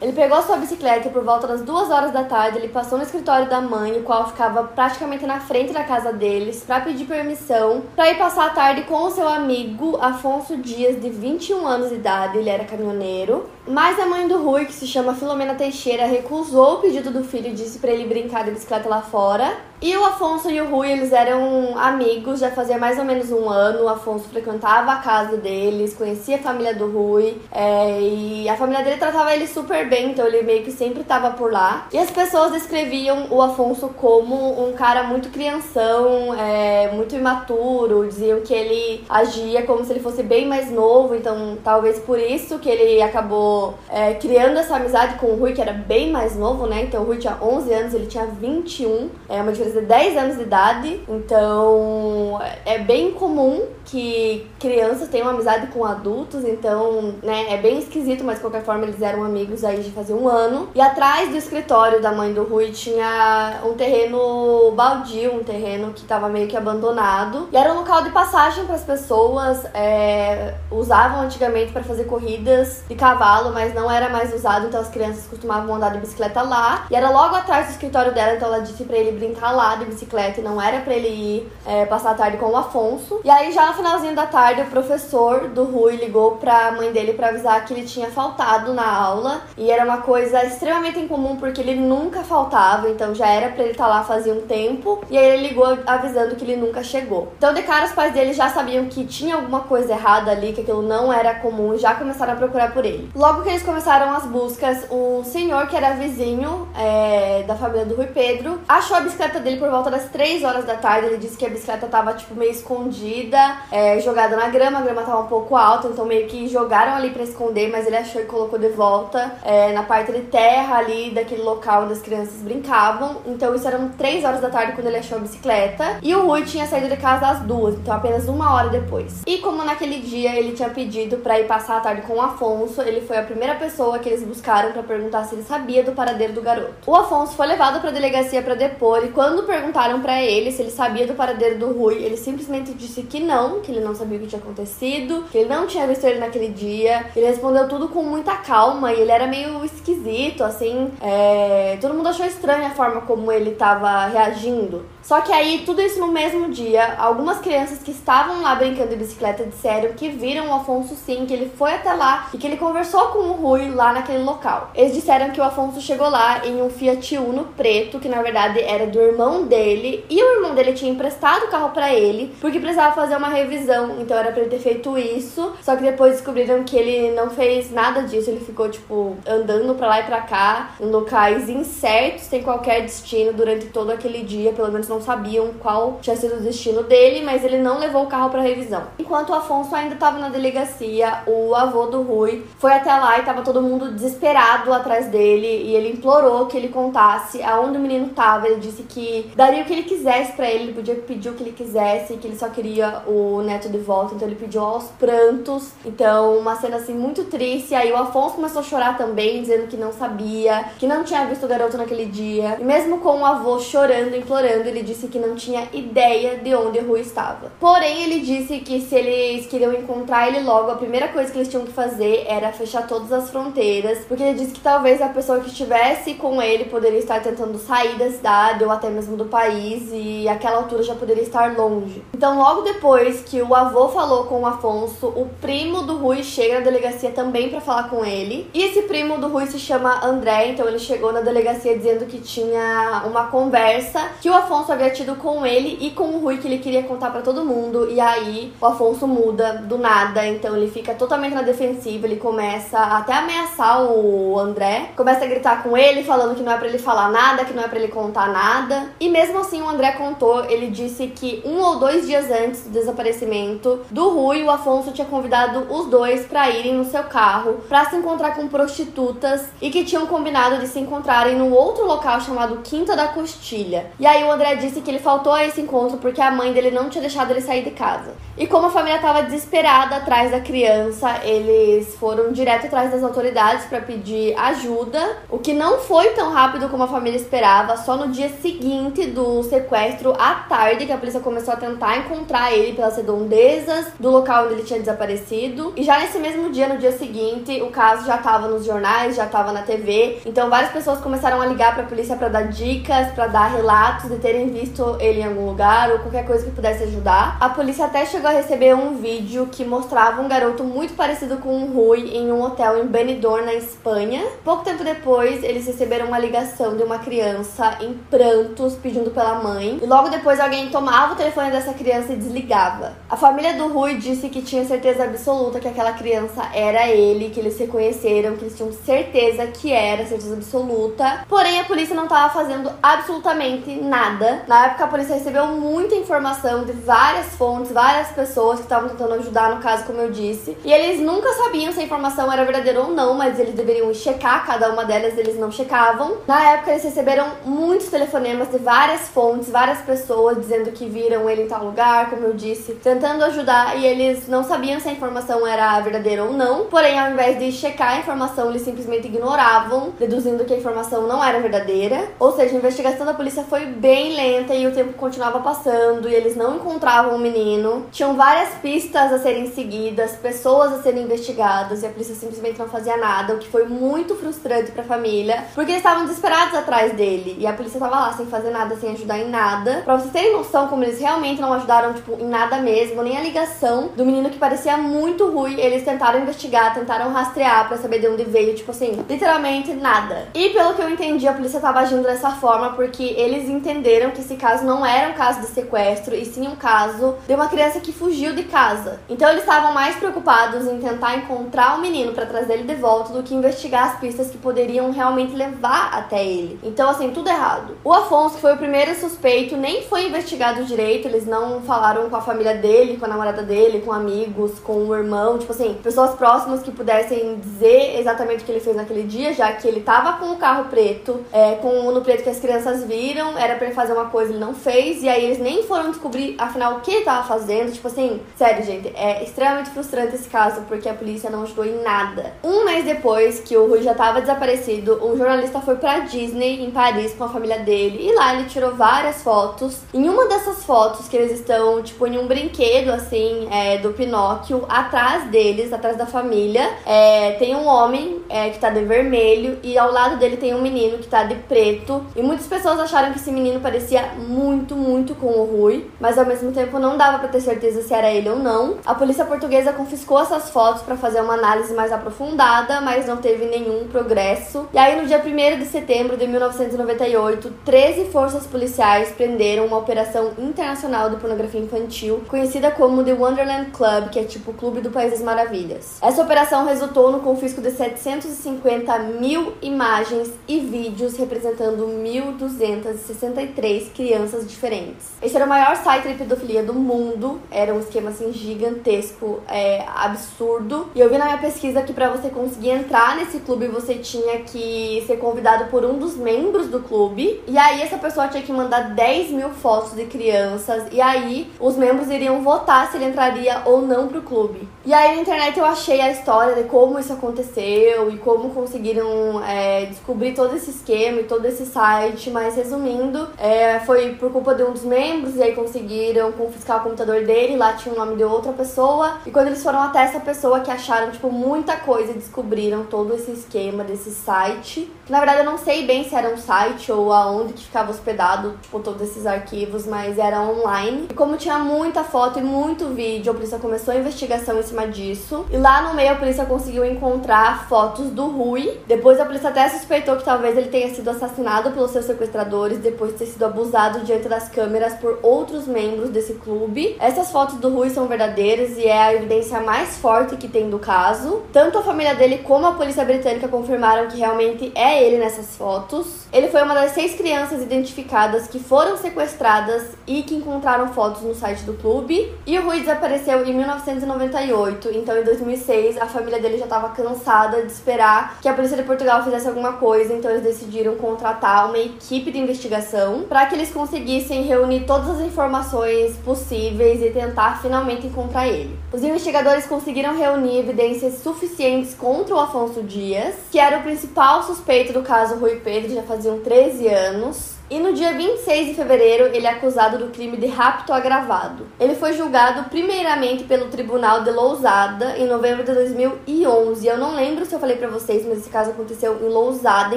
Ele 0.00 0.12
pegou 0.12 0.40
sua 0.42 0.56
bicicleta 0.56 1.08
e 1.08 1.10
por 1.10 1.24
volta 1.24 1.46
das 1.46 1.62
duas 1.62 1.90
horas 1.90 2.12
da 2.12 2.24
tarde 2.24 2.58
ele 2.58 2.68
passou 2.68 2.98
no 2.98 3.04
escritório 3.04 3.48
da 3.48 3.60
mãe, 3.60 3.98
o 3.98 4.02
qual 4.02 4.28
ficava 4.28 4.64
praticamente 4.64 5.26
na 5.26 5.40
frente 5.40 5.72
da 5.72 5.84
casa 5.84 6.12
deles, 6.12 6.62
para 6.66 6.80
pedir 6.80 7.04
permissão 7.04 7.82
para 7.94 8.10
ir 8.10 8.18
passar 8.18 8.46
a 8.46 8.50
tarde 8.50 8.82
com 8.82 9.04
o 9.04 9.10
seu 9.10 9.28
amigo 9.28 9.98
Afonso 10.00 10.56
Dias, 10.56 11.00
de 11.00 11.10
21 11.10 11.66
anos 11.66 11.88
de 11.90 11.96
idade. 11.96 12.38
Ele 12.38 12.50
era 12.50 12.64
caminhoneiro. 12.64 13.48
Mas 13.66 13.98
a 13.98 14.06
mãe 14.06 14.28
do 14.28 14.42
Rui, 14.42 14.64
que 14.64 14.72
se 14.72 14.86
chama 14.86 15.14
Filomena 15.14 15.54
Teixeira, 15.54 16.06
recusou 16.06 16.74
o 16.74 16.80
pedido 16.80 17.10
do 17.10 17.24
filho 17.24 17.48
e 17.48 17.52
disse 17.52 17.78
para 17.78 17.90
ele 17.90 18.06
brincar 18.06 18.44
de 18.44 18.52
bicicleta 18.52 18.88
lá 18.88 19.02
fora. 19.02 19.56
E 19.80 19.94
o 19.94 20.04
Afonso 20.04 20.50
e 20.50 20.58
o 20.60 20.70
Rui, 20.70 20.90
eles 20.90 21.12
eram 21.12 21.78
amigos 21.78 22.40
já 22.40 22.50
fazia 22.50 22.78
mais 22.78 22.98
ou 22.98 23.04
menos 23.04 23.30
um 23.30 23.48
ano. 23.48 23.84
O 23.84 23.88
Afonso 23.88 24.28
frequentava 24.28 24.92
a 24.92 24.96
casa 24.96 25.36
deles, 25.36 25.94
conhecia 25.94 26.36
a 26.36 26.38
família 26.38 26.74
do 26.74 26.90
Rui. 26.90 27.36
É, 27.52 28.00
e 28.00 28.48
a 28.48 28.56
família 28.56 28.82
dele 28.82 28.96
tratava 28.96 29.34
ele 29.34 29.46
super 29.46 29.88
bem, 29.88 30.10
então 30.10 30.26
ele 30.26 30.42
meio 30.42 30.62
que 30.62 30.72
sempre 30.72 31.02
estava 31.02 31.30
por 31.32 31.52
lá. 31.52 31.88
E 31.92 31.98
as 31.98 32.10
pessoas 32.10 32.52
descreviam 32.52 33.26
o 33.30 33.42
Afonso 33.42 33.88
como 33.88 34.66
um 34.66 34.72
cara 34.72 35.02
muito 35.02 35.28
crianção, 35.28 36.34
é, 36.34 36.90
muito 36.92 37.14
imaturo. 37.14 38.06
Diziam 38.08 38.40
que 38.40 38.54
ele 38.54 39.04
agia 39.08 39.62
como 39.64 39.84
se 39.84 39.92
ele 39.92 40.00
fosse 40.00 40.22
bem 40.22 40.46
mais 40.46 40.70
novo, 40.70 41.14
então 41.14 41.58
talvez 41.62 41.98
por 41.98 42.18
isso 42.18 42.58
que 42.58 42.68
ele 42.68 43.02
acabou 43.02 43.74
é, 43.90 44.14
criando 44.14 44.58
essa 44.58 44.76
amizade 44.76 45.18
com 45.18 45.26
o 45.26 45.36
Rui, 45.36 45.52
que 45.52 45.60
era 45.60 45.72
bem 45.72 46.10
mais 46.10 46.34
novo, 46.34 46.66
né? 46.66 46.82
Então 46.82 47.02
o 47.02 47.06
Rui 47.06 47.18
tinha 47.18 47.36
11 47.42 47.72
anos, 47.72 47.94
ele 47.94 48.06
tinha 48.06 48.24
21. 48.24 49.10
É 49.28 49.42
uma 49.42 49.52
diferença 49.52 49.65
de 49.72 49.80
10 49.80 50.16
anos 50.16 50.36
de 50.36 50.42
idade, 50.42 51.00
então 51.08 52.40
é 52.64 52.78
bem 52.78 53.12
comum 53.12 53.66
que 53.86 54.46
crianças 54.58 55.08
tenham 55.08 55.28
amizade 55.28 55.68
com 55.68 55.84
adultos, 55.84 56.44
então, 56.44 57.14
né, 57.22 57.54
é 57.54 57.56
bem 57.56 57.78
esquisito, 57.78 58.24
mas 58.24 58.36
de 58.36 58.40
qualquer 58.40 58.62
forma 58.62 58.84
eles 58.84 59.00
eram 59.00 59.24
amigos 59.24 59.64
aí 59.64 59.80
de 59.80 59.90
fazer 59.90 60.12
um 60.12 60.28
ano. 60.28 60.68
E 60.74 60.80
atrás 60.80 61.30
do 61.30 61.36
escritório 61.36 62.02
da 62.02 62.12
mãe 62.12 62.32
do 62.32 62.42
Rui 62.42 62.72
tinha 62.72 63.60
um 63.64 63.74
terreno 63.74 64.72
baldio, 64.72 65.34
um 65.34 65.44
terreno 65.44 65.92
que 65.92 66.00
estava 66.00 66.28
meio 66.28 66.48
que 66.48 66.56
abandonado. 66.56 67.48
E 67.52 67.56
era 67.56 67.72
um 67.72 67.76
local 67.76 68.02
de 68.02 68.10
passagem 68.10 68.64
para 68.66 68.74
as 68.74 68.82
pessoas, 68.82 69.64
é, 69.72 70.54
usavam 70.70 71.22
antigamente 71.22 71.72
para 71.72 71.84
fazer 71.84 72.04
corridas 72.04 72.82
de 72.88 72.94
cavalo, 72.94 73.52
mas 73.52 73.72
não 73.72 73.90
era 73.90 74.08
mais 74.08 74.34
usado, 74.34 74.66
então 74.66 74.80
as 74.80 74.88
crianças 74.88 75.26
costumavam 75.26 75.76
andar 75.76 75.92
de 75.92 75.98
bicicleta 75.98 76.42
lá. 76.42 76.86
E 76.90 76.96
era 76.96 77.08
logo 77.10 77.36
atrás 77.36 77.66
do 77.66 77.70
escritório 77.70 78.12
dela, 78.12 78.34
então 78.34 78.48
ela 78.48 78.60
disse 78.60 78.84
para 78.84 78.96
ele 78.96 79.12
brincar 79.16 79.52
lá 79.56 79.74
de 79.76 79.86
bicicleta 79.86 80.40
e 80.40 80.44
não 80.44 80.60
era 80.60 80.80
para 80.80 80.94
ele 80.94 81.08
ir 81.08 81.52
é, 81.66 81.84
passar 81.86 82.10
a 82.10 82.14
tarde 82.14 82.36
com 82.36 82.46
o 82.46 82.56
Afonso. 82.56 83.20
E 83.24 83.30
aí 83.30 83.50
já 83.52 83.72
finalzinho 83.72 84.14
da 84.14 84.26
tarde, 84.26 84.62
o 84.62 84.66
professor 84.66 85.48
do 85.48 85.64
Rui 85.64 85.96
ligou 85.96 86.32
pra 86.32 86.72
mãe 86.72 86.92
dele 86.92 87.12
para 87.12 87.28
avisar 87.28 87.64
que 87.64 87.72
ele 87.72 87.86
tinha 87.86 88.08
faltado 88.08 88.72
na 88.72 88.86
aula. 88.86 89.42
E 89.56 89.70
era 89.70 89.84
uma 89.84 89.98
coisa 89.98 90.44
extremamente 90.44 90.98
incomum 90.98 91.36
porque 91.36 91.60
ele 91.60 91.74
nunca 91.74 92.22
faltava, 92.22 92.88
então 92.88 93.14
já 93.14 93.26
era 93.28 93.48
para 93.50 93.62
ele 93.62 93.72
estar 93.72 93.84
tá 93.84 93.90
lá 93.90 94.04
fazia 94.04 94.32
um 94.32 94.42
tempo. 94.42 95.02
E 95.10 95.16
aí 95.16 95.24
ele 95.24 95.48
ligou 95.48 95.66
avisando 95.86 96.36
que 96.36 96.44
ele 96.44 96.56
nunca 96.56 96.82
chegou. 96.82 97.32
Então, 97.38 97.54
de 97.54 97.62
cara, 97.62 97.86
os 97.86 97.92
pais 97.92 98.12
dele 98.12 98.32
já 98.32 98.48
sabiam 98.48 98.86
que 98.86 99.04
tinha 99.04 99.34
alguma 99.34 99.60
coisa 99.60 99.92
errada 99.92 100.30
ali, 100.30 100.52
que 100.52 100.60
aquilo 100.60 100.82
não 100.82 101.12
era 101.12 101.34
comum 101.34 101.74
e 101.74 101.78
já 101.78 101.94
começaram 101.94 102.34
a 102.34 102.36
procurar 102.36 102.72
por 102.72 102.84
ele. 102.84 103.10
Logo 103.14 103.42
que 103.42 103.48
eles 103.48 103.62
começaram 103.62 104.14
as 104.14 104.24
buscas, 104.24 104.86
um 104.90 105.24
senhor 105.24 105.66
que 105.66 105.76
era 105.76 105.90
vizinho 105.90 106.68
é, 106.76 107.44
da 107.46 107.54
família 107.54 107.84
do 107.84 107.94
Rui 107.94 108.06
Pedro 108.06 108.60
achou 108.68 108.96
a 108.96 109.00
bicicleta 109.00 109.40
dele 109.46 109.58
por 109.58 109.70
volta 109.70 109.90
das 109.90 110.10
3 110.10 110.42
horas 110.44 110.64
da 110.64 110.74
tarde. 110.74 111.06
Ele 111.06 111.16
disse 111.16 111.36
que 111.36 111.46
a 111.46 111.48
bicicleta 111.48 111.86
tava, 111.86 112.12
tipo, 112.12 112.34
meio 112.34 112.50
escondida 112.50 113.38
é, 113.70 113.98
jogada 114.00 114.36
na 114.36 114.48
grama, 114.48 114.78
a 114.80 114.82
grama 114.82 115.02
tava 115.02 115.20
um 115.20 115.26
pouco 115.26 115.56
alta, 115.56 115.88
então 115.88 116.04
meio 116.04 116.26
que 116.26 116.48
jogaram 116.48 116.94
ali 116.94 117.10
para 117.10 117.22
esconder, 117.22 117.70
mas 117.70 117.86
ele 117.86 117.96
achou 117.96 118.20
e 118.20 118.24
colocou 118.24 118.58
de 118.58 118.68
volta 118.68 119.32
é, 119.44 119.72
na 119.72 119.84
parte 119.84 120.12
de 120.12 120.22
terra 120.22 120.78
ali 120.78 121.10
daquele 121.10 121.42
local 121.42 121.84
onde 121.84 121.94
as 121.94 122.02
crianças 122.02 122.42
brincavam. 122.42 123.16
Então 123.26 123.54
isso 123.54 123.66
eram 123.66 123.88
3 123.90 124.24
horas 124.24 124.40
da 124.40 124.50
tarde 124.50 124.72
quando 124.72 124.88
ele 124.88 124.98
achou 124.98 125.18
a 125.18 125.20
bicicleta. 125.20 125.98
E 126.02 126.14
o 126.14 126.26
Rui 126.26 126.42
tinha 126.42 126.66
saído 126.66 126.88
de 126.88 126.96
casa 126.96 127.28
às 127.28 127.40
duas, 127.40 127.74
então 127.76 127.94
apenas 127.94 128.28
uma 128.28 128.52
hora 128.52 128.68
depois. 128.68 129.22
E 129.26 129.38
como 129.38 129.64
naquele 129.64 130.00
dia 130.00 130.34
ele 130.34 130.52
tinha 130.52 130.68
pedido 130.68 131.18
para 131.18 131.38
ir 131.38 131.46
passar 131.46 131.76
a 131.76 131.80
tarde 131.80 132.02
com 132.02 132.14
o 132.14 132.20
Afonso, 132.20 132.82
ele 132.82 133.00
foi 133.00 133.16
a 133.16 133.22
primeira 133.22 133.54
pessoa 133.54 133.98
que 133.98 134.08
eles 134.08 134.24
buscaram 134.24 134.72
para 134.72 134.82
perguntar 134.82 135.24
se 135.24 135.34
ele 135.34 135.44
sabia 135.44 135.84
do 135.84 135.92
paradeiro 135.92 136.32
do 136.32 136.42
garoto. 136.42 136.74
O 136.86 136.94
Afonso 136.94 137.34
foi 137.34 137.46
levado 137.46 137.80
para 137.80 137.90
delegacia 137.90 138.42
para 138.42 138.54
depor 138.54 139.04
e 139.04 139.08
quando 139.08 139.35
perguntaram 139.44 140.00
para 140.00 140.22
ele 140.22 140.50
se 140.52 140.62
ele 140.62 140.70
sabia 140.70 141.06
do 141.06 141.14
paradeiro 141.14 141.58
do 141.58 141.72
Rui, 141.72 141.94
ele 141.96 142.16
simplesmente 142.16 142.72
disse 142.74 143.02
que 143.02 143.20
não, 143.20 143.60
que 143.60 143.70
ele 143.70 143.80
não 143.80 143.94
sabia 143.94 144.18
o 144.18 144.20
que 144.20 144.26
tinha 144.26 144.40
acontecido, 144.40 145.24
que 145.30 145.38
ele 145.38 145.48
não 145.48 145.66
tinha 145.66 145.86
visto 145.86 146.04
ele 146.04 146.18
naquele 146.18 146.48
dia. 146.48 147.06
Ele 147.14 147.26
respondeu 147.26 147.68
tudo 147.68 147.88
com 147.88 148.02
muita 148.02 148.36
calma 148.36 148.92
e 148.92 149.00
ele 149.00 149.10
era 149.10 149.26
meio 149.26 149.64
esquisito, 149.64 150.44
assim. 150.44 150.90
É... 151.00 151.78
Todo 151.80 151.94
mundo 151.94 152.08
achou 152.08 152.26
estranha 152.26 152.68
a 152.68 152.74
forma 152.74 153.00
como 153.02 153.30
ele 153.30 153.50
estava 153.50 154.06
reagindo. 154.06 154.84
Só 155.06 155.20
que 155.20 155.32
aí, 155.32 155.62
tudo 155.64 155.80
isso 155.80 156.00
no 156.00 156.08
mesmo 156.08 156.50
dia, 156.50 156.96
algumas 156.98 157.38
crianças 157.38 157.78
que 157.78 157.92
estavam 157.92 158.42
lá 158.42 158.56
brincando 158.56 158.88
de 158.88 158.96
bicicleta 158.96 159.44
disseram 159.44 159.92
que 159.92 160.08
viram 160.08 160.48
o 160.48 160.52
Afonso 160.52 160.96
sim, 160.96 161.24
que 161.26 161.32
ele 161.32 161.48
foi 161.56 161.74
até 161.74 161.92
lá 161.92 162.28
e 162.34 162.38
que 162.38 162.44
ele 162.44 162.56
conversou 162.56 163.06
com 163.10 163.20
o 163.20 163.32
Rui 163.34 163.70
lá 163.70 163.92
naquele 163.92 164.24
local. 164.24 164.72
Eles 164.74 164.92
disseram 164.92 165.30
que 165.30 165.40
o 165.40 165.44
Afonso 165.44 165.80
chegou 165.80 166.08
lá 166.08 166.44
em 166.44 166.60
um 166.60 166.68
Fiat 166.68 167.16
Uno 167.18 167.44
preto, 167.56 168.00
que 168.00 168.08
na 168.08 168.20
verdade 168.20 168.60
era 168.60 168.88
do 168.88 169.00
irmão 169.00 169.44
dele, 169.44 170.04
e 170.10 170.20
o 170.20 170.34
irmão 170.38 170.56
dele 170.56 170.72
tinha 170.72 170.90
emprestado 170.90 171.44
o 171.44 171.50
carro 171.50 171.70
para 171.70 171.94
ele, 171.94 172.34
porque 172.40 172.58
precisava 172.58 172.92
fazer 172.92 173.16
uma 173.16 173.28
revisão, 173.28 174.00
então 174.00 174.18
era 174.18 174.32
para 174.32 174.40
ele 174.40 174.50
ter 174.50 174.58
feito 174.58 174.98
isso. 174.98 175.52
Só 175.62 175.76
que 175.76 175.84
depois 175.84 176.14
descobriram 176.14 176.64
que 176.64 176.76
ele 176.76 177.14
não 177.14 177.30
fez 177.30 177.70
nada 177.70 178.02
disso, 178.02 178.28
ele 178.28 178.44
ficou 178.44 178.68
tipo 178.68 179.16
andando 179.24 179.72
para 179.76 179.86
lá 179.86 180.00
e 180.00 180.02
para 180.02 180.22
cá, 180.22 180.70
em 180.80 180.90
locais 180.90 181.48
incertos, 181.48 182.24
sem 182.24 182.42
qualquer 182.42 182.82
destino 182.82 183.32
durante 183.32 183.66
todo 183.66 183.92
aquele 183.92 184.24
dia, 184.24 184.50
pelo 184.52 184.72
menos 184.72 184.88
não 184.88 184.95
não 184.96 185.02
sabiam 185.02 185.52
qual 185.60 185.98
tinha 186.00 186.16
sido 186.16 186.36
o 186.36 186.40
destino 186.40 186.82
dele, 186.82 187.24
mas 187.24 187.44
ele 187.44 187.58
não 187.58 187.78
levou 187.78 188.04
o 188.04 188.06
carro 188.06 188.30
para 188.30 188.40
revisão. 188.40 188.84
Enquanto 188.98 189.30
o 189.30 189.34
Afonso 189.34 189.74
ainda 189.74 189.94
estava 189.94 190.18
na 190.18 190.28
delegacia, 190.28 191.22
o 191.26 191.54
avô 191.54 191.86
do 191.86 192.02
Rui 192.02 192.44
foi 192.58 192.72
até 192.72 192.94
lá 192.94 193.16
e 193.16 193.20
estava 193.20 193.42
todo 193.42 193.62
mundo 193.62 193.92
desesperado 193.92 194.72
atrás 194.72 195.08
dele 195.08 195.46
e 195.46 195.74
ele 195.74 195.92
implorou 195.92 196.46
que 196.46 196.56
ele 196.56 196.68
contasse 196.68 197.42
aonde 197.42 197.76
o 197.76 197.80
menino 197.80 198.06
estava. 198.06 198.48
Ele 198.48 198.60
disse 198.60 198.82
que 198.84 199.30
daria 199.36 199.62
o 199.62 199.66
que 199.66 199.72
ele 199.72 199.82
quisesse 199.82 200.32
para 200.32 200.50
ele, 200.50 200.64
ele 200.64 200.72
podia 200.72 200.94
pedir 200.94 201.28
o 201.28 201.34
que 201.34 201.42
ele 201.42 201.52
quisesse, 201.52 202.16
que 202.16 202.26
ele 202.26 202.38
só 202.38 202.48
queria 202.48 203.02
o 203.06 203.42
neto 203.42 203.68
de 203.68 203.78
volta, 203.78 204.14
então 204.14 204.26
ele 204.26 204.36
pediu 204.36 204.62
aos 204.62 204.84
prantos. 204.98 205.72
Então, 205.84 206.38
uma 206.38 206.56
cena 206.56 206.76
assim 206.76 206.94
muito 206.94 207.24
triste. 207.24 207.74
Aí 207.74 207.92
o 207.92 207.96
Afonso 207.96 208.36
começou 208.36 208.60
a 208.60 208.64
chorar 208.64 208.96
também, 208.96 209.42
dizendo 209.42 209.66
que 209.66 209.76
não 209.76 209.92
sabia, 209.92 210.64
que 210.78 210.86
não 210.86 211.04
tinha 211.04 211.26
visto 211.26 211.44
o 211.44 211.48
garoto 211.48 211.76
naquele 211.76 212.06
dia. 212.06 212.56
E 212.60 212.64
mesmo 212.64 212.98
com 212.98 213.20
o 213.20 213.26
avô 213.26 213.58
chorando, 213.58 214.16
implorando, 214.16 214.68
ele 214.68 214.82
disse 214.86 215.08
que 215.08 215.18
não 215.18 215.34
tinha 215.34 215.68
ideia 215.72 216.38
de 216.38 216.54
onde 216.54 216.78
Rui 216.78 217.00
estava. 217.00 217.52
Porém, 217.60 218.04
ele 218.04 218.20
disse 218.20 218.60
que 218.60 218.80
se 218.80 218.94
eles 218.94 219.46
queriam 219.46 219.72
encontrar 219.72 220.28
ele 220.28 220.40
logo, 220.40 220.70
a 220.70 220.76
primeira 220.76 221.08
coisa 221.08 221.30
que 221.30 221.38
eles 221.38 221.48
tinham 221.48 221.64
que 221.64 221.72
fazer 221.72 222.24
era 222.28 222.52
fechar 222.52 222.86
todas 222.86 223.12
as 223.12 223.30
fronteiras, 223.30 223.98
porque 224.06 224.22
ele 224.22 224.38
disse 224.38 224.52
que 224.52 224.60
talvez 224.60 225.02
a 225.02 225.08
pessoa 225.08 225.40
que 225.40 225.48
estivesse 225.48 226.14
com 226.14 226.40
ele 226.40 226.64
poderia 226.64 226.98
estar 226.98 227.20
tentando 227.20 227.58
sair 227.58 227.98
da 227.98 228.10
cidade 228.10 228.64
ou 228.64 228.70
até 228.70 228.88
mesmo 228.88 229.16
do 229.16 229.26
país 229.26 229.88
e 229.92 230.28
aquela 230.28 230.58
altura 230.58 230.82
já 230.82 230.94
poderia 230.94 231.22
estar 231.22 231.56
longe. 231.56 232.02
Então, 232.14 232.38
logo 232.38 232.62
depois 232.62 233.22
que 233.22 233.42
o 233.42 233.54
avô 233.54 233.88
falou 233.88 234.24
com 234.24 234.40
o 234.40 234.46
Afonso, 234.46 235.08
o 235.08 235.28
primo 235.40 235.82
do 235.82 235.96
Rui 235.96 236.22
chega 236.22 236.54
na 236.54 236.60
delegacia 236.60 237.10
também 237.10 237.50
para 237.50 237.60
falar 237.60 237.90
com 237.90 238.04
ele. 238.04 238.48
E 238.54 238.62
esse 238.62 238.82
primo 238.82 239.18
do 239.18 239.28
Rui 239.28 239.46
se 239.46 239.58
chama 239.58 240.04
André, 240.04 240.48
então 240.48 240.66
ele 240.68 240.78
chegou 240.78 241.12
na 241.12 241.20
delegacia 241.20 241.76
dizendo 241.76 242.06
que 242.06 242.20
tinha 242.20 243.02
uma 243.06 243.24
conversa 243.24 244.10
que 244.20 244.28
o 244.28 244.34
Afonso 244.34 244.65
havia 244.72 244.90
tido 244.90 245.16
com 245.16 245.44
ele 245.44 245.78
e 245.80 245.90
com 245.90 246.04
o 246.04 246.20
Rui 246.20 246.38
que 246.38 246.46
ele 246.46 246.58
queria 246.58 246.82
contar 246.82 247.10
para 247.10 247.22
todo 247.22 247.44
mundo. 247.44 247.90
E 247.90 248.00
aí 248.00 248.52
o 248.60 248.66
Afonso 248.66 249.06
muda 249.06 249.54
do 249.64 249.78
nada, 249.78 250.26
então 250.26 250.56
ele 250.56 250.70
fica 250.70 250.94
totalmente 250.94 251.34
na 251.34 251.42
defensiva, 251.42 252.06
ele 252.06 252.16
começa 252.16 252.78
até 252.78 253.12
a 253.12 253.18
ameaçar 253.18 253.82
o 253.84 254.38
André, 254.38 254.90
começa 254.96 255.24
a 255.24 255.28
gritar 255.28 255.62
com 255.62 255.76
ele, 255.76 256.02
falando 256.02 256.34
que 256.34 256.42
não 256.42 256.52
é 256.52 256.56
para 256.56 256.68
ele 256.68 256.78
falar 256.78 257.10
nada, 257.10 257.44
que 257.44 257.52
não 257.52 257.62
é 257.62 257.68
para 257.68 257.78
ele 257.78 257.88
contar 257.88 258.28
nada. 258.28 258.90
E 259.00 259.08
mesmo 259.08 259.38
assim 259.38 259.62
o 259.62 259.68
André 259.68 259.92
contou, 259.92 260.44
ele 260.44 260.68
disse 260.68 261.06
que 261.08 261.42
um 261.44 261.60
ou 261.60 261.78
dois 261.78 262.06
dias 262.06 262.30
antes 262.30 262.64
do 262.64 262.70
desaparecimento 262.70 263.80
do 263.90 264.10
Rui, 264.10 264.42
o 264.42 264.50
Afonso 264.50 264.92
tinha 264.92 265.06
convidado 265.06 265.66
os 265.72 265.86
dois 265.86 266.26
para 266.26 266.50
irem 266.50 266.74
no 266.74 266.84
seu 266.84 267.04
carro 267.04 267.60
para 267.68 267.84
se 267.86 267.96
encontrar 267.96 268.34
com 268.34 268.48
prostitutas 268.48 269.46
e 269.60 269.70
que 269.70 269.84
tinham 269.84 270.06
combinado 270.06 270.58
de 270.58 270.66
se 270.66 270.78
encontrarem 270.78 271.36
num 271.36 271.52
outro 271.52 271.86
local 271.86 272.20
chamado 272.20 272.60
Quinta 272.62 272.96
da 272.96 273.08
Costilha. 273.08 273.90
E 273.98 274.06
aí 274.06 274.24
o 274.24 274.30
André 274.30 274.55
disse 274.56 274.80
que 274.80 274.90
ele 274.90 274.98
faltou 274.98 275.32
a 275.32 275.44
esse 275.44 275.60
encontro 275.60 275.98
porque 275.98 276.20
a 276.20 276.30
mãe 276.30 276.52
dele 276.52 276.70
não 276.70 276.88
tinha 276.88 277.00
deixado 277.00 277.30
ele 277.30 277.40
sair 277.40 277.62
de 277.62 277.70
casa. 277.70 278.14
E 278.36 278.46
como 278.46 278.66
a 278.66 278.70
família 278.70 278.96
estava 278.96 279.22
desesperada 279.22 279.96
atrás 279.96 280.30
da 280.30 280.40
criança, 280.40 281.20
eles 281.24 281.94
foram 281.96 282.32
direto 282.32 282.66
atrás 282.66 282.90
das 282.90 283.02
autoridades 283.02 283.64
para 283.64 283.80
pedir 283.80 284.38
ajuda, 284.38 285.18
o 285.30 285.38
que 285.38 285.54
não 285.54 285.78
foi 285.78 286.10
tão 286.10 286.30
rápido 286.32 286.68
como 286.68 286.82
a 286.82 286.88
família 286.88 287.16
esperava. 287.16 287.76
Só 287.78 287.96
no 287.96 288.08
dia 288.08 288.28
seguinte 288.28 289.06
do 289.06 289.42
sequestro, 289.42 290.12
à 290.18 290.34
tarde, 290.34 290.84
que 290.84 290.92
a 290.92 290.98
polícia 290.98 291.20
começou 291.20 291.54
a 291.54 291.56
tentar 291.56 291.96
encontrar 291.96 292.52
ele 292.52 292.74
pelas 292.74 292.96
redondezas 292.96 293.86
do 293.98 294.10
local 294.10 294.44
onde 294.44 294.54
ele 294.54 294.64
tinha 294.64 294.78
desaparecido. 294.78 295.72
E 295.74 295.82
já 295.82 295.98
nesse 295.98 296.18
mesmo 296.18 296.50
dia, 296.50 296.68
no 296.68 296.76
dia 296.76 296.92
seguinte, 296.92 297.62
o 297.62 297.70
caso 297.70 298.06
já 298.06 298.16
estava 298.16 298.48
nos 298.48 298.66
jornais, 298.66 299.16
já 299.16 299.24
estava 299.24 299.50
na 299.50 299.62
TV. 299.62 300.20
Então 300.26 300.50
várias 300.50 300.72
pessoas 300.72 301.00
começaram 301.00 301.40
a 301.40 301.46
ligar 301.46 301.74
para 301.74 301.84
a 301.84 301.86
polícia 301.86 302.16
para 302.16 302.28
dar 302.28 302.48
dicas, 302.48 303.12
para 303.12 303.28
dar 303.28 303.46
relatos 303.46 304.10
de 304.10 304.16
terem 304.18 304.45
visto 304.48 304.96
ele 305.00 305.20
em 305.20 305.26
algum 305.26 305.46
lugar 305.46 305.90
ou 305.90 305.98
qualquer 305.98 306.26
coisa 306.26 306.44
que 306.44 306.50
pudesse 306.50 306.84
ajudar. 306.84 307.36
A 307.40 307.48
polícia 307.48 307.84
até 307.84 308.04
chegou 308.04 308.28
a 308.28 308.32
receber 308.32 308.74
um 308.74 308.96
vídeo 308.96 309.48
que 309.50 309.64
mostrava 309.64 310.20
um 310.22 310.28
garoto 310.28 310.64
muito 310.64 310.94
parecido 310.94 311.38
com 311.38 311.62
o 311.62 311.72
Rui 311.72 312.10
em 312.14 312.30
um 312.32 312.42
hotel 312.42 312.82
em 312.82 312.86
Benidorm, 312.86 313.44
na 313.44 313.54
Espanha. 313.54 314.24
Pouco 314.44 314.64
tempo 314.64 314.84
depois, 314.84 315.42
eles 315.42 315.66
receberam 315.66 316.06
uma 316.06 316.18
ligação 316.18 316.76
de 316.76 316.82
uma 316.82 316.98
criança 316.98 317.78
em 317.80 317.94
prantos 318.10 318.74
pedindo 318.74 319.10
pela 319.10 319.36
mãe. 319.36 319.78
E 319.82 319.86
logo 319.86 320.08
depois 320.08 320.40
alguém 320.40 320.68
tomava 320.70 321.12
o 321.12 321.16
telefone 321.16 321.50
dessa 321.50 321.72
criança 321.72 322.12
e 322.12 322.16
desligava. 322.16 322.94
A 323.08 323.16
família 323.16 323.54
do 323.54 323.68
Rui 323.68 323.96
disse 323.96 324.28
que 324.28 324.42
tinha 324.42 324.64
certeza 324.64 325.04
absoluta 325.04 325.60
que 325.60 325.68
aquela 325.68 325.92
criança 325.92 326.42
era 326.54 326.88
ele, 326.88 327.30
que 327.30 327.40
eles 327.40 327.58
reconheceram, 327.58 328.36
que 328.36 328.44
eles 328.44 328.56
tinham 328.56 328.72
certeza 328.72 329.46
que 329.46 329.72
era, 329.72 330.06
certeza 330.06 330.34
absoluta. 330.34 331.24
Porém, 331.28 331.60
a 331.60 331.64
polícia 331.64 331.94
não 331.94 332.04
estava 332.04 332.32
fazendo 332.32 332.70
absolutamente 332.82 333.74
nada. 333.80 334.35
Na 334.46 334.66
época, 334.66 334.84
a 334.84 334.88
polícia 334.88 335.14
recebeu 335.14 335.46
muita 335.48 335.94
informação 335.94 336.64
de 336.64 336.72
várias 336.72 337.34
fontes, 337.36 337.72
várias 337.72 338.08
pessoas 338.08 338.58
que 338.58 338.64
estavam 338.64 338.88
tentando 338.88 339.14
ajudar 339.14 339.54
no 339.54 339.62
caso, 339.62 339.84
como 339.84 340.00
eu 340.00 340.10
disse. 340.10 340.56
E 340.64 340.72
eles 340.72 341.00
nunca 341.00 341.32
sabiam 341.32 341.72
se 341.72 341.80
a 341.80 341.82
informação 341.82 342.32
era 342.32 342.44
verdadeira 342.44 342.80
ou 342.80 342.90
não, 342.90 343.14
mas 343.14 343.38
eles 343.38 343.54
deveriam 343.54 343.92
checar 343.94 344.46
cada 344.46 344.70
uma 344.70 344.84
delas, 344.84 345.16
eles 345.16 345.38
não 345.38 345.50
checavam. 345.50 346.18
Na 346.26 346.52
época, 346.52 346.72
eles 346.72 346.84
receberam 346.84 347.26
muitos 347.44 347.88
telefonemas 347.88 348.50
de 348.50 348.58
várias 348.58 349.08
fontes, 349.08 349.50
várias 349.50 349.78
pessoas 349.78 350.38
dizendo 350.38 350.70
que 350.72 350.86
viram 350.86 351.28
ele 351.28 351.42
em 351.42 351.48
tal 351.48 351.64
lugar, 351.64 352.10
como 352.10 352.26
eu 352.26 352.34
disse, 352.34 352.74
tentando 352.74 353.24
ajudar, 353.24 353.78
e 353.78 353.86
eles 353.86 354.28
não 354.28 354.44
sabiam 354.44 354.80
se 354.80 354.88
a 354.88 354.92
informação 354.92 355.46
era 355.46 355.80
verdadeira 355.80 356.24
ou 356.24 356.32
não. 356.32 356.66
Porém, 356.66 356.98
ao 356.98 357.10
invés 357.10 357.38
de 357.38 357.50
checar 357.52 357.94
a 357.94 357.98
informação, 357.98 358.50
eles 358.50 358.62
simplesmente 358.62 359.06
ignoravam, 359.06 359.92
deduzindo 359.98 360.44
que 360.44 360.54
a 360.54 360.56
informação 360.56 361.06
não 361.06 361.22
era 361.22 361.40
verdadeira. 361.40 362.08
Ou 362.18 362.32
seja, 362.32 362.54
a 362.54 362.58
investigação 362.58 363.06
da 363.06 363.14
polícia 363.14 363.44
foi 363.44 363.66
bem 363.66 364.14
lenta 364.14 364.25
e 364.26 364.66
o 364.66 364.72
tempo 364.72 364.94
continuava 364.94 365.40
passando 365.40 366.08
e 366.08 366.14
eles 366.14 366.36
não 366.36 366.56
encontravam 366.56 367.14
o 367.14 367.18
menino. 367.18 367.86
Tinham 367.92 368.16
várias 368.16 368.50
pistas 368.54 369.12
a 369.12 369.18
serem 369.18 369.50
seguidas, 369.52 370.12
pessoas 370.12 370.72
a 370.72 370.82
serem 370.82 371.04
investigadas 371.04 371.82
e 371.82 371.86
a 371.86 371.90
polícia 371.90 372.14
simplesmente 372.14 372.58
não 372.58 372.68
fazia 372.68 372.96
nada, 372.96 373.34
o 373.34 373.38
que 373.38 373.48
foi 373.48 373.66
muito 373.66 374.14
frustrante 374.16 374.72
para 374.72 374.82
a 374.82 374.86
família, 374.86 375.44
porque 375.54 375.70
eles 375.70 375.82
estavam 375.82 376.04
desesperados 376.04 376.54
atrás 376.54 376.92
dele 376.92 377.36
e 377.38 377.46
a 377.46 377.52
polícia 377.52 377.78
tava 377.78 377.98
lá 377.98 378.12
sem 378.12 378.26
fazer 378.26 378.50
nada, 378.50 378.76
sem 378.76 378.92
ajudar 378.92 379.18
em 379.18 379.28
nada. 379.28 379.82
Pra 379.84 379.96
vocês 379.96 380.12
terem 380.12 380.32
noção 380.32 380.68
como 380.68 380.82
eles 380.82 380.98
realmente 380.98 381.40
não 381.40 381.52
ajudaram, 381.52 381.94
tipo, 381.94 382.14
em 382.20 382.28
nada 382.28 382.58
mesmo, 382.58 383.02
nem 383.02 383.16
a 383.16 383.22
ligação 383.22 383.90
do 383.96 384.04
menino 384.04 384.30
que 384.30 384.38
parecia 384.38 384.76
muito 384.76 385.30
ruim, 385.30 385.58
eles 385.60 385.84
tentaram 385.84 386.20
investigar, 386.20 386.74
tentaram 386.74 387.12
rastrear 387.12 387.68
para 387.68 387.76
saber 387.76 388.00
de 388.00 388.08
onde 388.08 388.24
veio, 388.24 388.54
tipo 388.54 388.70
assim, 388.70 389.04
literalmente 389.08 389.72
nada. 389.72 390.28
E 390.34 390.50
pelo 390.50 390.74
que 390.74 390.82
eu 390.82 390.90
entendi, 390.90 391.28
a 391.28 391.32
polícia 391.32 391.60
tava 391.60 391.80
agindo 391.80 392.02
dessa 392.02 392.30
forma 392.32 392.70
porque 392.70 393.14
eles 393.16 393.48
entenderam 393.48 394.10
que 394.16 394.22
esse 394.22 394.36
caso 394.36 394.64
não 394.64 394.84
era 394.84 395.10
um 395.10 395.14
caso 395.14 395.40
de 395.40 395.46
sequestro, 395.46 396.14
e 396.14 396.24
sim 396.24 396.48
um 396.48 396.56
caso 396.56 397.16
de 397.26 397.34
uma 397.34 397.48
criança 397.48 397.78
que 397.80 397.92
fugiu 397.92 398.34
de 398.34 398.44
casa. 398.44 398.98
Então 399.08 399.28
eles 399.28 399.42
estavam 399.42 399.72
mais 399.72 399.96
preocupados 399.96 400.66
em 400.66 400.78
tentar 400.78 401.16
encontrar 401.16 401.76
o 401.76 401.80
menino 401.80 402.12
para 402.12 402.26
trazer 402.26 402.54
ele 402.54 402.64
de 402.64 402.74
volta 402.74 403.12
do 403.12 403.22
que 403.22 403.34
investigar 403.34 403.90
as 403.90 404.00
pistas 404.00 404.30
que 404.30 404.38
poderiam 404.38 404.90
realmente 404.90 405.34
levar 405.34 405.90
até 405.92 406.24
ele. 406.24 406.58
Então, 406.62 406.88
assim, 406.88 407.10
tudo 407.10 407.28
errado. 407.28 407.76
O 407.84 407.92
Afonso, 407.92 408.36
que 408.36 408.40
foi 408.40 408.54
o 408.54 408.56
primeiro 408.56 408.94
suspeito, 408.94 409.56
nem 409.56 409.82
foi 409.82 410.06
investigado 410.06 410.64
direito, 410.64 411.06
eles 411.06 411.26
não 411.26 411.60
falaram 411.62 412.08
com 412.08 412.16
a 412.16 412.20
família 412.22 412.54
dele, 412.54 412.96
com 412.96 413.04
a 413.04 413.08
namorada 413.08 413.42
dele, 413.42 413.82
com 413.82 413.92
amigos, 413.92 414.58
com 414.60 414.86
o 414.86 414.96
irmão, 414.96 415.38
tipo 415.38 415.52
assim, 415.52 415.74
pessoas 415.82 416.14
próximas 416.14 416.62
que 416.62 416.70
pudessem 416.70 417.38
dizer 417.38 417.98
exatamente 417.98 418.42
o 418.42 418.46
que 418.46 418.52
ele 418.52 418.60
fez 418.60 418.76
naquele 418.76 419.02
dia, 419.02 419.32
já 419.32 419.52
que 419.52 419.68
ele 419.68 419.80
tava 419.80 420.14
com 420.14 420.32
o 420.32 420.36
carro 420.36 420.66
preto, 420.66 421.20
é, 421.32 421.56
com 421.56 421.86
o 421.86 421.92
no 421.92 422.00
preto 422.02 422.22
que 422.22 422.30
as 422.30 422.38
crianças 422.38 422.84
viram, 422.84 423.36
era 423.36 423.56
para 423.56 423.66
ele 423.66 423.74
fazer 423.74 423.92
uma 423.92 424.05
coisa, 424.06 424.32
ele 424.32 424.40
não 424.40 424.54
fez, 424.54 425.02
e 425.02 425.08
aí 425.08 425.24
eles 425.24 425.38
nem 425.38 425.62
foram 425.64 425.90
descobrir 425.90 426.34
afinal 426.38 426.76
o 426.76 426.80
que 426.80 426.90
ele 426.90 427.04
tava 427.04 427.26
fazendo. 427.26 427.72
Tipo 427.72 427.88
assim, 427.88 428.20
sério, 428.36 428.64
gente, 428.64 428.92
é 428.94 429.22
extremamente 429.22 429.70
frustrante 429.70 430.14
esse 430.14 430.28
caso, 430.28 430.62
porque 430.62 430.88
a 430.88 430.94
polícia 430.94 431.30
não 431.30 431.42
ajudou 431.42 431.64
em 431.64 431.82
nada. 431.82 432.34
Um 432.42 432.64
mês 432.64 432.84
depois 432.84 433.40
que 433.40 433.56
o 433.56 433.66
Rui 433.68 433.82
já 433.82 433.94
tava 433.94 434.20
desaparecido, 434.20 435.00
um 435.04 435.16
jornalista 435.16 435.60
foi 435.60 435.76
pra 435.76 436.00
Disney, 436.00 436.64
em 436.64 436.70
Paris, 436.70 437.14
com 437.14 437.24
a 437.24 437.28
família 437.28 437.58
dele, 437.60 437.98
e 438.00 438.14
lá 438.14 438.34
ele 438.34 438.48
tirou 438.48 438.74
várias 438.74 439.22
fotos. 439.22 439.80
Em 439.92 440.08
uma 440.08 440.26
dessas 440.26 440.64
fotos, 440.64 441.08
que 441.08 441.16
eles 441.16 441.32
estão, 441.32 441.82
tipo, 441.82 442.06
em 442.06 442.18
um 442.18 442.26
brinquedo, 442.26 442.90
assim, 442.90 443.48
é, 443.50 443.78
do 443.78 443.90
Pinóquio, 443.90 444.64
atrás 444.68 445.24
deles, 445.30 445.72
atrás 445.72 445.96
da 445.96 446.06
família, 446.06 446.68
é, 446.84 447.32
tem 447.32 447.54
um 447.54 447.66
homem 447.66 448.22
é, 448.28 448.50
que 448.50 448.58
tá 448.58 448.70
de 448.70 448.84
vermelho, 448.84 449.58
e 449.62 449.78
ao 449.78 449.92
lado 449.92 450.16
dele 450.18 450.36
tem 450.36 450.54
um 450.54 450.60
menino 450.60 450.98
que 450.98 451.06
tá 451.06 451.24
de 451.24 451.34
preto. 451.34 452.04
E 452.14 452.22
muitas 452.22 452.46
pessoas 452.46 452.78
acharam 452.80 453.12
que 453.12 453.18
esse 453.18 453.30
menino 453.30 453.60
parecia 453.60 453.95
muito, 454.02 454.76
muito 454.76 455.14
com 455.14 455.26
o 455.26 455.44
Rui, 455.44 455.90
mas 456.00 456.18
ao 456.18 456.26
mesmo 456.26 456.52
tempo 456.52 456.78
não 456.78 456.96
dava 456.96 457.18
pra 457.18 457.28
ter 457.28 457.40
certeza 457.40 457.82
se 457.82 457.92
era 457.92 458.10
ele 458.10 458.28
ou 458.28 458.38
não. 458.38 458.76
A 458.84 458.94
polícia 458.94 459.24
portuguesa 459.24 459.72
confiscou 459.72 460.20
essas 460.20 460.50
fotos 460.50 460.82
para 460.82 460.96
fazer 460.96 461.20
uma 461.20 461.34
análise 461.34 461.74
mais 461.74 461.92
aprofundada, 461.92 462.80
mas 462.80 463.06
não 463.06 463.16
teve 463.16 463.46
nenhum 463.46 463.86
progresso. 463.88 464.68
E 464.72 464.78
aí, 464.78 465.00
no 465.00 465.06
dia 465.06 465.22
1 465.24 465.58
de 465.58 465.66
setembro 465.66 466.16
de 466.16 466.26
1998, 466.26 467.52
13 467.64 468.06
forças 468.06 468.46
policiais 468.46 469.10
prenderam 469.10 469.66
uma 469.66 469.78
operação 469.78 470.32
internacional 470.38 471.10
de 471.10 471.16
pornografia 471.16 471.60
infantil, 471.60 472.22
conhecida 472.28 472.70
como 472.70 473.04
The 473.04 473.12
Wonderland 473.12 473.70
Club, 473.70 474.10
que 474.10 474.18
é 474.18 474.24
tipo 474.24 474.50
o 474.50 474.54
Clube 474.54 474.80
do 474.80 474.90
País 474.90 475.10
das 475.10 475.22
Maravilhas. 475.22 475.98
Essa 476.02 476.22
operação 476.22 476.64
resultou 476.64 477.10
no 477.10 477.20
confisco 477.20 477.60
de 477.60 477.70
750 477.70 478.98
mil 479.20 479.54
imagens 479.62 480.32
e 480.48 480.60
vídeos 480.60 481.16
representando 481.16 481.86
1.263 481.86 483.75
crianças 483.84 484.48
diferentes. 484.48 485.06
Esse 485.22 485.36
era 485.36 485.44
o 485.44 485.48
maior 485.48 485.76
site 485.76 486.08
de 486.08 486.14
pedofilia 486.14 486.62
do 486.62 486.74
mundo, 486.74 487.40
era 487.50 487.74
um 487.74 487.80
esquema 487.80 488.10
assim 488.10 488.32
gigantesco, 488.32 489.40
é, 489.48 489.84
absurdo. 489.94 490.88
E 490.94 491.00
eu 491.00 491.08
vi 491.08 491.18
na 491.18 491.26
minha 491.26 491.38
pesquisa 491.38 491.82
que 491.82 491.92
para 491.92 492.10
você 492.10 492.28
conseguir 492.28 492.70
entrar 492.70 493.16
nesse 493.16 493.40
clube 493.40 493.68
você 493.68 493.94
tinha 493.94 494.40
que 494.40 495.02
ser 495.06 495.16
convidado 495.16 495.66
por 495.66 495.84
um 495.84 495.98
dos 495.98 496.16
membros 496.16 496.68
do 496.68 496.80
clube. 496.80 497.42
E 497.46 497.56
aí 497.56 497.82
essa 497.82 497.98
pessoa 497.98 498.28
tinha 498.28 498.42
que 498.42 498.52
mandar 498.52 498.94
10 498.94 499.30
mil 499.30 499.50
fotos 499.50 499.94
de 499.94 500.04
crianças. 500.06 500.84
E 500.92 501.00
aí 501.00 501.50
os 501.58 501.76
membros 501.76 502.08
iriam 502.08 502.42
votar 502.42 502.90
se 502.90 502.96
ele 502.96 503.06
entraria 503.06 503.62
ou 503.64 503.82
não 503.82 504.08
pro 504.08 504.22
clube. 504.22 504.68
E 504.84 504.92
aí 504.94 505.16
na 505.16 505.22
internet 505.22 505.58
eu 505.58 505.64
achei 505.64 506.00
a 506.00 506.10
história 506.10 506.54
de 506.54 506.68
como 506.68 506.98
isso 506.98 507.12
aconteceu 507.12 508.10
e 508.10 508.18
como 508.18 508.50
conseguiram 508.50 509.42
é, 509.44 509.86
descobrir 509.86 510.32
todo 510.32 510.54
esse 510.54 510.70
esquema 510.70 511.20
e 511.20 511.24
todo 511.24 511.44
esse 511.46 511.66
site. 511.66 512.30
Mas 512.30 512.56
resumindo, 512.56 513.28
é, 513.38 513.65
foi 513.84 514.14
por 514.14 514.30
culpa 514.30 514.54
de 514.54 514.62
um 514.62 514.72
dos 514.72 514.84
membros 514.84 515.36
e 515.36 515.42
aí 515.42 515.54
conseguiram 515.54 516.32
confiscar 516.32 516.78
o 516.78 516.84
computador 516.84 517.24
dele. 517.24 517.56
Lá 517.56 517.72
tinha 517.74 517.94
o 517.94 517.98
nome 517.98 518.16
de 518.16 518.24
outra 518.24 518.52
pessoa. 518.52 519.18
E 519.26 519.30
quando 519.30 519.48
eles 519.48 519.62
foram 519.62 519.80
até 519.80 520.00
essa 520.02 520.20
pessoa 520.20 520.60
que 520.60 520.70
acharam, 520.70 521.10
tipo, 521.10 521.30
muita 521.30 521.76
coisa 521.76 522.12
e 522.12 522.14
descobriram 522.14 522.84
todo 522.84 523.14
esse 523.14 523.30
esquema 523.30 523.84
desse 523.84 524.10
site. 524.10 524.90
Na 525.08 525.18
verdade, 525.18 525.40
eu 525.40 525.44
não 525.44 525.58
sei 525.58 525.86
bem 525.86 526.08
se 526.08 526.14
era 526.14 526.28
um 526.28 526.36
site 526.36 526.90
ou 526.90 527.12
aonde 527.12 527.52
que 527.52 527.64
ficava 527.64 527.90
hospedado, 527.90 528.54
tipo, 528.62 528.80
todos 528.80 529.02
esses 529.02 529.26
arquivos, 529.26 529.86
mas 529.86 530.18
era 530.18 530.40
online. 530.40 531.06
E 531.10 531.14
como 531.14 531.36
tinha 531.36 531.58
muita 531.58 532.02
foto 532.02 532.38
e 532.38 532.42
muito 532.42 532.88
vídeo, 532.88 533.30
a 533.30 533.34
polícia 533.34 533.58
começou 533.58 533.94
a 533.94 533.96
investigação 533.96 534.58
em 534.58 534.62
cima 534.62 534.86
disso. 534.88 535.46
E 535.50 535.56
lá 535.56 535.82
no 535.82 535.94
meio 535.94 536.12
a 536.12 536.16
polícia 536.16 536.44
conseguiu 536.44 536.84
encontrar 536.84 537.68
fotos 537.68 538.10
do 538.10 538.26
Rui. 538.26 538.80
Depois 538.86 539.20
a 539.20 539.24
polícia 539.24 539.50
até 539.50 539.68
suspeitou 539.68 540.16
que 540.16 540.24
talvez 540.24 540.56
ele 540.56 540.68
tenha 540.68 540.92
sido 540.94 541.08
assassinado 541.08 541.70
pelos 541.70 541.90
seus 541.90 542.04
sequestradores 542.04 542.78
depois 542.78 543.12
de 543.12 543.18
ter 543.18 543.26
sido 543.26 543.44
abusado 543.56 544.00
diante 544.00 544.28
das 544.28 544.50
câmeras 544.50 544.94
por 544.94 545.18
outros 545.22 545.66
membros 545.66 546.10
desse 546.10 546.34
clube. 546.34 546.94
Essas 547.00 547.30
fotos 547.30 547.56
do 547.56 547.70
Rui 547.70 547.88
são 547.88 548.06
verdadeiras 548.06 548.76
e 548.76 548.84
é 548.84 549.02
a 549.02 549.14
evidência 549.14 549.60
mais 549.60 549.96
forte 549.96 550.36
que 550.36 550.46
tem 550.46 550.68
do 550.68 550.78
caso. 550.78 551.42
Tanto 551.52 551.78
a 551.78 551.82
família 551.82 552.14
dele 552.14 552.38
como 552.38 552.66
a 552.66 552.72
polícia 552.72 553.04
britânica 553.04 553.48
confirmaram 553.48 554.08
que 554.08 554.18
realmente 554.18 554.70
é 554.74 555.02
ele 555.02 555.16
nessas 555.16 555.56
fotos. 555.56 556.26
Ele 556.30 556.48
foi 556.48 556.62
uma 556.62 556.74
das 556.74 556.90
seis 556.90 557.14
crianças 557.14 557.62
identificadas 557.62 558.46
que 558.46 558.58
foram 558.58 558.96
sequestradas 558.98 559.96
e 560.06 560.22
que 560.22 560.34
encontraram 560.34 560.92
fotos 560.92 561.22
no 561.22 561.34
site 561.34 561.62
do 561.62 561.74
clube. 561.74 562.30
E 562.46 562.58
o 562.58 562.62
Rui 562.62 562.80
desapareceu 562.80 563.46
em 563.46 563.54
1998, 563.54 564.90
então 564.92 565.16
em 565.16 565.24
2006 565.24 565.96
a 565.96 566.06
família 566.06 566.38
dele 566.38 566.58
já 566.58 566.64
estava 566.64 566.90
cansada 566.90 567.62
de 567.62 567.72
esperar 567.72 568.38
que 568.42 568.48
a 568.48 568.52
polícia 568.52 568.76
de 568.76 568.82
Portugal 568.82 569.24
fizesse 569.24 569.48
alguma 569.48 569.74
coisa, 569.74 570.12
então 570.12 570.30
eles 570.30 570.42
decidiram 570.42 570.96
contratar 570.96 571.68
uma 571.68 571.78
equipe 571.78 572.30
de 572.30 572.38
investigação 572.38 573.24
para 573.26 573.45
que 573.48 573.54
eles 573.54 573.70
conseguissem 573.70 574.42
reunir 574.42 574.84
todas 574.84 575.10
as 575.10 575.20
informações 575.20 576.16
possíveis 576.24 577.02
e 577.02 577.10
tentar 577.10 577.60
finalmente 577.60 578.06
encontrar 578.06 578.46
ele. 578.46 578.78
Os 578.92 579.02
investigadores 579.02 579.66
conseguiram 579.66 580.16
reunir 580.16 580.58
evidências 580.58 581.20
suficientes 581.22 581.94
contra 581.94 582.34
o 582.34 582.38
Afonso 582.38 582.82
Dias, 582.82 583.34
que 583.50 583.58
era 583.58 583.78
o 583.78 583.82
principal 583.82 584.42
suspeito 584.42 584.92
do 584.92 585.02
caso 585.02 585.36
Rui 585.36 585.56
Pedro, 585.56 585.94
já 585.94 586.02
faziam 586.02 586.38
13 586.40 586.88
anos. 586.88 587.55
E 587.68 587.80
no 587.80 587.92
dia 587.92 588.12
26 588.12 588.68
de 588.68 588.74
fevereiro, 588.74 589.24
ele 589.34 589.44
é 589.44 589.50
acusado 589.50 589.98
do 589.98 590.12
crime 590.12 590.36
de 590.36 590.46
rapto 590.46 590.92
agravado. 590.92 591.66
Ele 591.80 591.96
foi 591.96 592.12
julgado 592.12 592.70
primeiramente 592.70 593.42
pelo 593.42 593.66
Tribunal 593.66 594.22
de 594.22 594.30
Lousada 594.30 595.18
em 595.18 595.26
novembro 595.26 595.64
de 595.64 595.72
2011. 595.72 596.86
Eu 596.86 596.96
não 596.96 597.16
lembro 597.16 597.44
se 597.44 597.52
eu 597.52 597.58
falei 597.58 597.76
para 597.76 597.88
vocês, 597.88 598.24
mas 598.24 598.38
esse 598.38 598.50
caso 598.50 598.70
aconteceu 598.70 599.18
em 599.20 599.28
Lousada, 599.28 599.96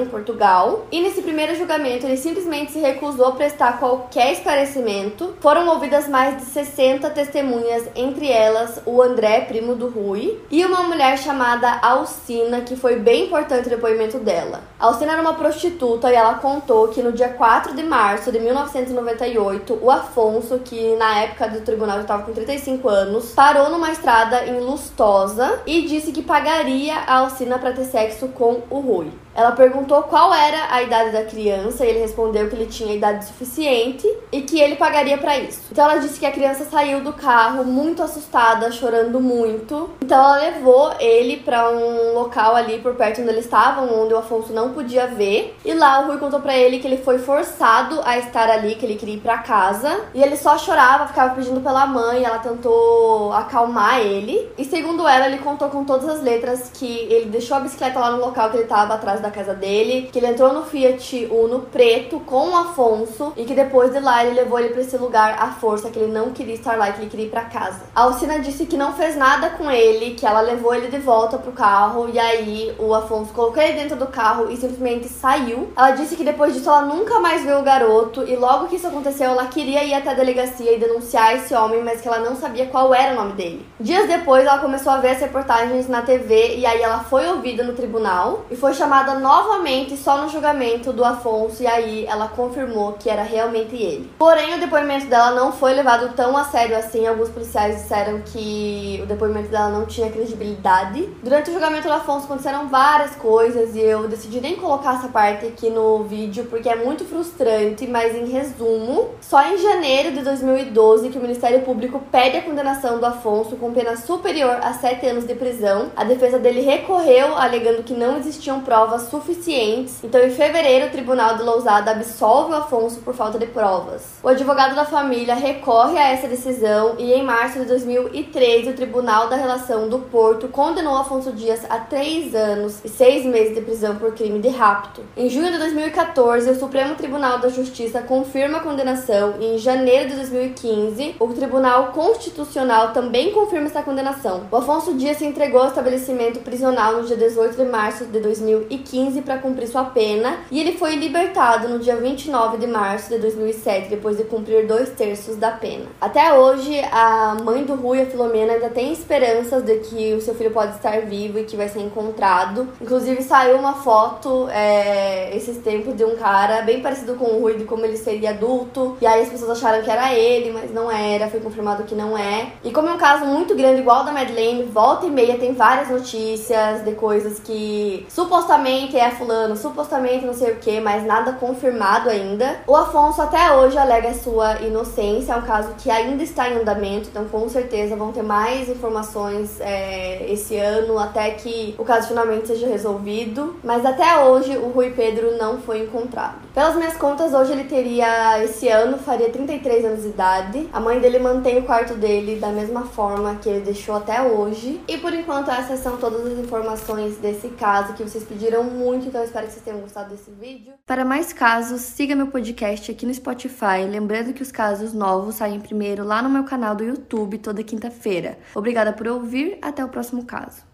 em 0.00 0.06
Portugal. 0.06 0.84
E 0.90 1.00
nesse 1.00 1.22
primeiro 1.22 1.54
julgamento, 1.54 2.06
ele 2.06 2.16
simplesmente 2.16 2.72
se 2.72 2.80
recusou 2.80 3.26
a 3.26 3.32
prestar 3.32 3.78
qualquer 3.78 4.32
esclarecimento. 4.32 5.36
Foram 5.40 5.68
ouvidas 5.68 6.08
mais 6.08 6.38
de 6.38 6.42
60 6.46 7.08
testemunhas, 7.10 7.88
entre 7.94 8.28
elas 8.32 8.82
o 8.84 9.00
André, 9.00 9.42
primo 9.42 9.76
do 9.76 9.88
Rui, 9.88 10.40
e 10.50 10.64
uma 10.64 10.82
mulher 10.82 11.16
chamada 11.18 11.78
Alcina, 11.82 12.62
que 12.62 12.74
foi 12.74 12.96
bem 12.96 13.26
importante 13.26 13.68
o 13.68 13.70
depoimento 13.70 14.18
dela. 14.18 14.60
A 14.76 14.86
Alcina 14.86 15.12
era 15.12 15.22
uma 15.22 15.34
prostituta 15.34 16.10
e 16.10 16.16
ela 16.16 16.34
contou 16.34 16.88
que 16.88 17.00
no 17.00 17.12
dia 17.12 17.28
4 17.28 17.59
4 17.60 17.74
de 17.74 17.82
março 17.82 18.32
de 18.32 18.40
1998, 18.40 19.78
o 19.82 19.90
Afonso, 19.90 20.58
que 20.60 20.96
na 20.96 21.18
época 21.18 21.46
do 21.48 21.60
tribunal 21.60 21.96
já 21.96 22.02
estava 22.02 22.22
com 22.22 22.32
35 22.32 22.88
anos, 22.88 23.32
parou 23.32 23.68
numa 23.68 23.90
estrada 23.90 24.46
em 24.46 24.58
Lustosa 24.60 25.60
e 25.66 25.82
disse 25.82 26.10
que 26.10 26.22
pagaria 26.22 26.94
a 26.94 27.18
Alcina 27.18 27.58
para 27.58 27.72
ter 27.72 27.84
sexo 27.84 28.28
com 28.28 28.62
o 28.70 28.80
Rui. 28.80 29.12
Ela 29.34 29.52
perguntou 29.52 30.02
qual 30.02 30.32
era 30.34 30.74
a 30.74 30.82
idade 30.82 31.10
da 31.10 31.24
criança 31.24 31.84
e 31.84 31.88
ele 31.88 32.00
respondeu 32.00 32.48
que 32.48 32.56
ele 32.56 32.66
tinha 32.66 32.94
idade 32.94 33.24
suficiente 33.24 34.06
e 34.32 34.42
que 34.42 34.60
ele 34.60 34.76
pagaria 34.76 35.16
para 35.18 35.38
isso. 35.38 35.62
Então 35.70 35.84
ela 35.84 36.00
disse 36.00 36.18
que 36.18 36.26
a 36.26 36.32
criança 36.32 36.64
saiu 36.64 37.02
do 37.02 37.12
carro 37.12 37.64
muito 37.64 38.02
assustada, 38.02 38.70
chorando 38.72 39.20
muito. 39.20 39.90
Então 40.02 40.18
ela 40.18 40.36
levou 40.36 40.92
ele 40.98 41.38
para 41.38 41.70
um 41.70 42.14
local 42.14 42.56
ali 42.56 42.78
por 42.80 42.94
perto 42.94 43.20
onde 43.20 43.30
eles 43.30 43.44
estavam, 43.44 44.02
onde 44.02 44.14
o 44.14 44.18
Afonso 44.18 44.52
não 44.52 44.72
podia 44.72 45.06
ver. 45.06 45.56
E 45.64 45.72
lá 45.74 46.00
o 46.00 46.06
Rui 46.08 46.18
contou 46.18 46.40
para 46.40 46.56
ele 46.56 46.78
que 46.78 46.86
ele 46.86 46.98
foi 46.98 47.18
forçado 47.18 48.00
a 48.04 48.18
estar 48.18 48.50
ali, 48.50 48.74
que 48.74 48.84
ele 48.84 48.96
queria 48.96 49.14
ir 49.14 49.20
para 49.20 49.38
casa. 49.38 50.00
E 50.12 50.22
ele 50.22 50.36
só 50.36 50.58
chorava, 50.58 51.06
ficava 51.06 51.34
pedindo 51.34 51.60
pela 51.60 51.86
mãe. 51.86 52.24
Ela 52.24 52.38
tentou 52.38 53.32
acalmar 53.32 54.00
ele. 54.00 54.50
E 54.58 54.64
segundo 54.64 55.06
ela, 55.06 55.26
ele 55.26 55.38
contou 55.38 55.68
com 55.68 55.84
todas 55.84 56.08
as 56.08 56.22
letras 56.22 56.70
que 56.74 57.06
ele 57.10 57.26
deixou 57.26 57.56
a 57.56 57.60
bicicleta 57.60 57.98
lá 57.98 58.10
no 58.10 58.24
local 58.24 58.50
que 58.50 58.56
ele 58.56 58.64
estava 58.64 58.94
atrás 58.94 59.19
da 59.20 59.30
casa 59.30 59.54
dele, 59.54 60.08
que 60.12 60.18
ele 60.18 60.26
entrou 60.26 60.52
no 60.52 60.64
Fiat 60.64 61.28
Uno 61.30 61.60
preto 61.72 62.20
com 62.20 62.50
o 62.50 62.56
Afonso 62.56 63.32
e 63.36 63.44
que 63.44 63.54
depois 63.54 63.92
de 63.92 64.00
lá 64.00 64.24
ele 64.24 64.34
levou 64.34 64.58
ele 64.58 64.70
para 64.70 64.80
esse 64.82 64.96
lugar 64.96 65.36
à 65.38 65.48
força, 65.52 65.90
que 65.90 65.98
ele 65.98 66.12
não 66.12 66.30
queria 66.30 66.54
estar 66.54 66.76
lá, 66.76 66.90
que 66.92 67.00
ele 67.00 67.10
queria 67.10 67.26
ir 67.26 67.30
para 67.30 67.42
casa. 67.42 67.80
A 67.94 68.02
Alcina 68.02 68.38
disse 68.38 68.66
que 68.66 68.76
não 68.76 68.92
fez 68.92 69.16
nada 69.16 69.50
com 69.50 69.70
ele, 69.70 70.14
que 70.14 70.26
ela 70.26 70.40
levou 70.40 70.74
ele 70.74 70.88
de 70.88 70.98
volta 70.98 71.38
pro 71.38 71.52
carro 71.52 72.08
e 72.12 72.18
aí 72.18 72.74
o 72.78 72.94
Afonso 72.94 73.32
colocou 73.32 73.62
ele 73.62 73.74
dentro 73.74 73.96
do 73.96 74.06
carro 74.06 74.50
e 74.50 74.56
simplesmente 74.56 75.08
saiu. 75.08 75.68
Ela 75.76 75.92
disse 75.92 76.16
que 76.16 76.24
depois 76.24 76.54
disso 76.54 76.68
ela 76.68 76.82
nunca 76.82 77.20
mais 77.20 77.42
viu 77.42 77.58
o 77.58 77.62
garoto 77.62 78.24
e 78.26 78.36
logo 78.36 78.66
que 78.66 78.76
isso 78.76 78.86
aconteceu 78.86 79.30
ela 79.30 79.46
queria 79.46 79.84
ir 79.84 79.94
até 79.94 80.10
a 80.10 80.14
delegacia 80.14 80.74
e 80.74 80.78
denunciar 80.78 81.36
esse 81.36 81.54
homem, 81.54 81.82
mas 81.82 82.00
que 82.00 82.08
ela 82.08 82.18
não 82.18 82.36
sabia 82.36 82.66
qual 82.66 82.94
era 82.94 83.12
o 83.12 83.16
nome 83.16 83.32
dele. 83.32 83.66
Dias 83.78 84.08
depois 84.08 84.46
ela 84.46 84.58
começou 84.58 84.92
a 84.92 84.98
ver 84.98 85.10
as 85.10 85.20
reportagens 85.20 85.88
na 85.88 86.02
TV 86.02 86.56
e 86.56 86.66
aí 86.66 86.80
ela 86.80 87.00
foi 87.00 87.26
ouvida 87.28 87.62
no 87.62 87.74
tribunal 87.74 88.44
e 88.50 88.56
foi 88.56 88.74
chamada 88.74 89.09
novamente 89.18 89.96
só 89.96 90.20
no 90.22 90.28
julgamento 90.28 90.92
do 90.92 91.04
Afonso 91.04 91.62
e 91.62 91.66
aí 91.66 92.06
ela 92.06 92.28
confirmou 92.28 92.92
que 92.94 93.08
era 93.08 93.22
realmente 93.22 93.74
ele. 93.74 94.10
Porém, 94.18 94.54
o 94.54 94.60
depoimento 94.60 95.06
dela 95.06 95.32
não 95.32 95.52
foi 95.52 95.74
levado 95.74 96.14
tão 96.14 96.36
a 96.36 96.44
sério 96.44 96.76
assim. 96.76 97.06
Alguns 97.06 97.28
policiais 97.28 97.76
disseram 97.82 98.20
que 98.20 99.00
o 99.02 99.06
depoimento 99.06 99.48
dela 99.48 99.68
não 99.68 99.86
tinha 99.86 100.10
credibilidade. 100.10 101.08
Durante 101.22 101.50
o 101.50 101.52
julgamento 101.52 101.88
do 101.88 101.92
Afonso 101.92 102.26
aconteceram 102.26 102.68
várias 102.68 103.16
coisas 103.16 103.74
e 103.74 103.80
eu 103.80 104.08
decidi 104.08 104.40
nem 104.40 104.56
colocar 104.56 104.94
essa 104.94 105.08
parte 105.08 105.46
aqui 105.46 105.70
no 105.70 106.04
vídeo 106.04 106.46
porque 106.50 106.68
é 106.68 106.76
muito 106.76 107.04
frustrante, 107.04 107.86
mas 107.86 108.14
em 108.14 108.26
resumo, 108.26 109.10
só 109.20 109.42
em 109.42 109.58
janeiro 109.58 110.12
de 110.12 110.22
2012 110.22 111.08
que 111.08 111.18
o 111.18 111.22
Ministério 111.22 111.62
Público 111.62 112.00
pede 112.10 112.36
a 112.36 112.42
condenação 112.42 112.98
do 112.98 113.06
Afonso 113.06 113.56
com 113.56 113.72
pena 113.72 113.96
superior 113.96 114.58
a 114.62 114.72
sete 114.74 115.06
anos 115.06 115.26
de 115.26 115.34
prisão. 115.34 115.90
A 115.96 116.04
defesa 116.04 116.38
dele 116.38 116.60
recorreu 116.60 117.36
alegando 117.36 117.82
que 117.82 117.94
não 117.94 118.18
existiam 118.18 118.60
provas 118.60 118.99
provas 119.00 119.08
suficientes. 119.08 120.02
Então, 120.02 120.20
em 120.20 120.30
fevereiro, 120.30 120.86
o 120.86 120.90
Tribunal 120.90 121.36
de 121.36 121.42
Lousada 121.42 121.92
absolve 121.92 122.52
o 122.52 122.56
Afonso 122.56 123.00
por 123.00 123.14
falta 123.14 123.38
de 123.38 123.46
provas. 123.46 124.02
O 124.22 124.28
advogado 124.28 124.74
da 124.74 124.84
família 124.84 125.34
recorre 125.34 125.98
a 125.98 126.10
essa 126.10 126.28
decisão 126.28 126.96
e, 126.98 127.12
em 127.12 127.22
março 127.22 127.60
de 127.60 127.64
2013, 127.66 128.70
o 128.70 128.74
Tribunal 128.74 129.28
da 129.28 129.36
Relação 129.36 129.88
do 129.88 130.00
Porto 130.00 130.48
condenou 130.48 130.96
Afonso 130.96 131.32
Dias 131.32 131.64
a 131.68 131.78
três 131.78 132.34
anos 132.34 132.80
e 132.84 132.88
seis 132.88 133.24
meses 133.24 133.54
de 133.54 133.60
prisão 133.60 133.96
por 133.96 134.14
crime 134.14 134.40
de 134.40 134.48
rapto. 134.48 135.02
Em 135.16 135.28
junho 135.28 135.52
de 135.52 135.58
2014, 135.58 136.50
o 136.50 136.58
Supremo 136.58 136.94
Tribunal 136.94 137.38
da 137.38 137.48
Justiça 137.48 138.02
confirma 138.02 138.58
a 138.58 138.62
condenação 138.62 139.34
e, 139.38 139.54
em 139.54 139.58
janeiro 139.58 140.10
de 140.10 140.16
2015, 140.16 141.16
o 141.18 141.28
Tribunal 141.28 141.88
Constitucional 141.92 142.92
também 142.92 143.32
confirma 143.32 143.66
essa 143.66 143.82
condenação. 143.82 144.42
O 144.50 144.56
Afonso 144.56 144.94
Dias 144.94 145.18
se 145.18 145.24
entregou 145.24 145.60
ao 145.60 145.68
estabelecimento 145.68 146.40
prisional 146.40 146.96
no 146.96 147.06
dia 147.06 147.16
18 147.16 147.56
de 147.56 147.64
março 147.64 148.06
de 148.06 148.20
2015 148.20 148.89
2015 148.90 149.22
para 149.22 149.38
cumprir 149.38 149.68
sua 149.68 149.84
pena 149.84 150.38
e 150.50 150.60
ele 150.60 150.72
foi 150.72 150.96
libertado 150.96 151.68
no 151.68 151.78
dia 151.78 151.96
29 151.96 152.58
de 152.58 152.66
março 152.66 153.08
de 153.08 153.18
2007, 153.18 153.88
depois 153.88 154.16
de 154.16 154.24
cumprir 154.24 154.66
dois 154.66 154.90
terços 154.90 155.36
da 155.36 155.52
pena. 155.52 155.86
Até 156.00 156.34
hoje, 156.34 156.80
a 156.92 157.36
mãe 157.42 157.64
do 157.64 157.74
Rui, 157.74 158.02
a 158.02 158.06
Filomena, 158.06 158.54
ainda 158.54 158.68
tem 158.68 158.92
esperanças 158.92 159.62
de 159.62 159.76
que 159.76 160.14
o 160.14 160.20
seu 160.20 160.34
filho 160.34 160.50
pode 160.50 160.74
estar 160.74 161.00
vivo 161.02 161.38
e 161.38 161.44
que 161.44 161.56
vai 161.56 161.68
ser 161.68 161.80
encontrado. 161.80 162.68
Inclusive, 162.80 163.22
saiu 163.22 163.56
uma 163.56 163.74
foto 163.74 164.48
é, 164.50 165.34
esses 165.36 165.58
tempos 165.58 165.96
de 165.96 166.04
um 166.04 166.16
cara 166.16 166.62
bem 166.62 166.80
parecido 166.80 167.14
com 167.14 167.26
o 167.26 167.40
Rui, 167.40 167.54
de 167.56 167.64
como 167.64 167.84
ele 167.84 167.96
seria 167.96 168.30
adulto. 168.30 168.96
E 169.00 169.06
aí 169.06 169.22
as 169.22 169.28
pessoas 169.28 169.50
acharam 169.50 169.82
que 169.82 169.90
era 169.90 170.12
ele, 170.14 170.50
mas 170.50 170.72
não 170.72 170.90
era, 170.90 171.28
foi 171.28 171.40
confirmado 171.40 171.84
que 171.84 171.94
não 171.94 172.18
é. 172.18 172.52
E 172.64 172.70
como 172.70 172.88
é 172.88 172.92
um 172.92 172.98
caso 172.98 173.24
muito 173.24 173.54
grande, 173.54 173.80
igual 173.80 174.04
da 174.04 174.12
Madeleine, 174.12 174.64
volta 174.64 175.06
e 175.06 175.10
meia 175.10 175.38
tem 175.38 175.54
várias 175.54 175.88
notícias 175.88 176.84
de 176.84 176.92
coisas 176.92 177.38
que 177.38 178.06
supostamente 178.08 178.79
supostamente 178.80 178.96
é 178.96 179.10
fulano, 179.10 179.56
supostamente 179.56 180.24
não 180.24 180.32
sei 180.32 180.52
o 180.52 180.56
que, 180.56 180.80
mas 180.80 181.04
nada 181.04 181.32
confirmado 181.32 182.08
ainda. 182.08 182.60
O 182.66 182.74
Afonso 182.74 183.20
até 183.20 183.52
hoje 183.52 183.76
alega 183.76 184.14
sua 184.14 184.60
inocência, 184.60 185.32
é 185.32 185.36
um 185.36 185.42
caso 185.42 185.74
que 185.78 185.90
ainda 185.90 186.22
está 186.22 186.48
em 186.48 186.58
andamento, 186.60 187.08
então 187.08 187.24
com 187.26 187.48
certeza 187.48 187.96
vão 187.96 188.12
ter 188.12 188.22
mais 188.22 188.68
informações 188.68 189.60
é, 189.60 190.30
esse 190.30 190.56
ano 190.56 190.98
até 190.98 191.30
que 191.30 191.74
o 191.78 191.84
caso 191.84 192.08
finalmente 192.08 192.48
seja 192.48 192.66
resolvido. 192.66 193.56
Mas 193.62 193.84
até 193.84 194.18
hoje 194.24 194.56
o 194.56 194.68
Rui 194.70 194.90
Pedro 194.90 195.36
não 195.36 195.58
foi 195.58 195.80
encontrado. 195.80 196.50
Pelas 196.54 196.74
minhas 196.74 196.96
contas, 196.96 197.32
hoje 197.32 197.52
ele 197.52 197.64
teria, 197.64 198.42
esse 198.42 198.68
ano, 198.68 198.98
faria 198.98 199.30
33 199.30 199.84
anos 199.84 200.02
de 200.02 200.08
idade. 200.08 200.68
A 200.72 200.80
mãe 200.80 200.98
dele 200.98 201.18
mantém 201.18 201.58
o 201.58 201.62
quarto 201.62 201.94
dele 201.94 202.40
da 202.40 202.48
mesma 202.48 202.82
forma 202.82 203.36
que 203.36 203.48
ele 203.48 203.60
deixou 203.60 203.94
até 203.96 204.20
hoje. 204.20 204.80
E 204.88 204.98
por 204.98 205.14
enquanto, 205.14 205.50
essas 205.50 205.78
são 205.78 205.96
todas 205.96 206.26
as 206.26 206.38
informações 206.38 207.16
desse 207.18 207.48
caso 207.50 207.92
que 207.92 208.02
vocês 208.02 208.24
pediram 208.24 208.64
muito, 208.70 209.06
então 209.06 209.20
eu 209.20 209.26
espero 209.26 209.46
que 209.46 209.52
vocês 209.52 209.64
tenham 209.64 209.80
gostado 209.80 210.10
desse 210.10 210.30
vídeo. 210.30 210.74
Para 210.86 211.04
mais 211.04 211.32
casos, 211.32 211.80
siga 211.80 212.14
meu 212.14 212.28
podcast 212.28 212.90
aqui 212.90 213.04
no 213.04 213.12
Spotify. 213.12 213.84
Lembrando 213.88 214.32
que 214.32 214.42
os 214.42 214.52
casos 214.52 214.92
novos 214.92 215.36
saem 215.36 215.60
primeiro 215.60 216.04
lá 216.04 216.22
no 216.22 216.30
meu 216.30 216.44
canal 216.44 216.74
do 216.74 216.84
YouTube 216.84 217.38
toda 217.38 217.62
quinta-feira. 217.62 218.38
Obrigada 218.54 218.92
por 218.92 219.08
ouvir, 219.08 219.58
até 219.60 219.84
o 219.84 219.88
próximo 219.88 220.24
caso. 220.24 220.69